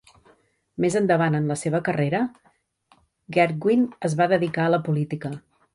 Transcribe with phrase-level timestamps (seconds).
[0.85, 2.23] Més endavant en la seva carrera,
[3.39, 5.39] Gerwig es va dedicar a la política.